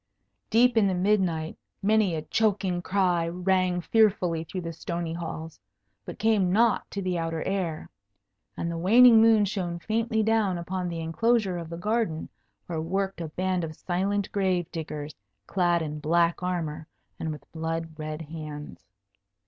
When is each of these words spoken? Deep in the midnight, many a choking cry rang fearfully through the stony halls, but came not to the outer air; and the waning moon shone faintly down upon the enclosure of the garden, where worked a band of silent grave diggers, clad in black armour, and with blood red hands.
Deep 0.49 0.77
in 0.77 0.87
the 0.87 0.95
midnight, 0.95 1.59
many 1.83 2.15
a 2.15 2.23
choking 2.23 2.81
cry 2.81 3.27
rang 3.27 3.79
fearfully 3.81 4.43
through 4.43 4.61
the 4.61 4.73
stony 4.73 5.13
halls, 5.13 5.59
but 6.05 6.17
came 6.17 6.51
not 6.51 6.89
to 6.89 7.03
the 7.03 7.19
outer 7.19 7.43
air; 7.43 7.87
and 8.57 8.71
the 8.71 8.79
waning 8.79 9.21
moon 9.21 9.45
shone 9.45 9.77
faintly 9.77 10.23
down 10.23 10.57
upon 10.57 10.89
the 10.89 11.01
enclosure 11.01 11.59
of 11.59 11.69
the 11.69 11.77
garden, 11.77 12.27
where 12.65 12.81
worked 12.81 13.21
a 13.21 13.27
band 13.27 13.63
of 13.63 13.75
silent 13.75 14.31
grave 14.31 14.65
diggers, 14.71 15.13
clad 15.45 15.83
in 15.83 15.99
black 15.99 16.41
armour, 16.41 16.87
and 17.19 17.31
with 17.31 17.45
blood 17.51 17.89
red 17.99 18.23
hands. 18.23 18.87